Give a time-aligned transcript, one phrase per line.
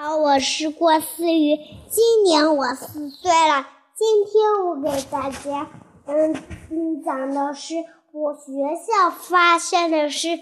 [0.00, 1.58] 好，我是郭思雨，
[1.90, 3.66] 今年我四岁了。
[3.96, 5.66] 今天我给大家
[6.06, 6.36] 嗯
[6.70, 7.74] 嗯讲的是
[8.12, 10.38] 我学校发生的事。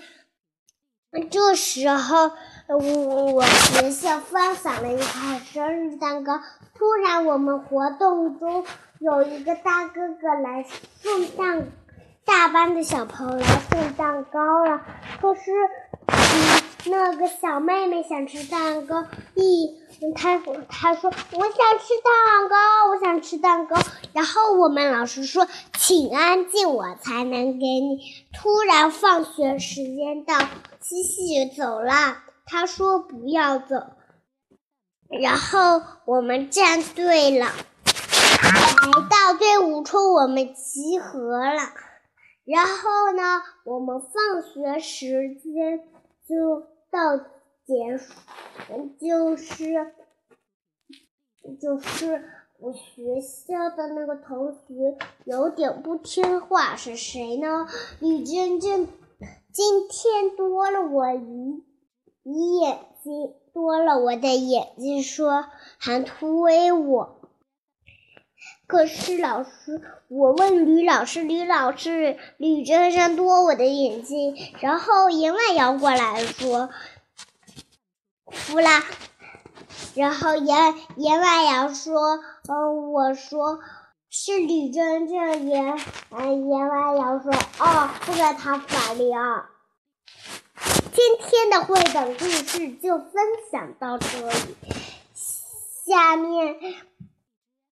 [1.30, 2.32] 这时候，
[2.68, 6.38] 我我学校发散了一块生日蛋糕。
[6.74, 8.62] 突然，我们活动中
[9.00, 10.66] 有一个大哥哥来
[11.00, 11.66] 送蛋，
[12.26, 14.82] 大班的小朋友来送蛋糕了。
[15.22, 15.50] 可是。
[16.88, 19.04] 那个小妹妹想吃蛋糕，
[19.34, 19.74] 一
[20.14, 22.56] 她她说我想吃蛋糕，
[22.90, 23.76] 我想吃蛋糕。
[24.12, 27.98] 然后我们老师说，请安静，我才能给你。
[28.32, 30.38] 突然放学时间到，
[30.80, 33.74] 西西走了，他说不要走。
[35.08, 41.62] 然后我们站队了，来到队伍处，我们集合了。
[42.44, 45.80] 然后呢，我们放学时间
[46.28, 46.75] 就。
[46.96, 48.14] 到结束，
[48.98, 49.92] 就是
[51.60, 52.24] 就是
[52.58, 57.68] 我学校的那个同学有点不听话，是谁呢？
[58.00, 58.88] 李真真
[59.52, 61.62] 今天多了我一
[62.22, 65.44] 一眼睛，多了我的眼睛，说
[65.78, 67.20] 还突围我。
[68.66, 76.70] 可是老师，我问吕老师，吕老师，吕真真多我的眼睛，然后言外摇过来说。
[78.36, 78.68] 服了，
[79.94, 83.58] 然后言言外瑶说：“嗯，我说
[84.08, 85.78] 是李真真。”言
[86.10, 89.46] 嗯言外瑶说：“哦，不跟他反了。”
[90.92, 93.12] 今天的绘本故事就分
[93.50, 94.56] 享到这里，
[95.84, 96.56] 下面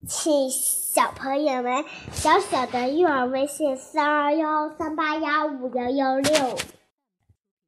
[0.07, 6.59] 请小朋友们小小的育儿微信三二幺三八幺五幺幺六。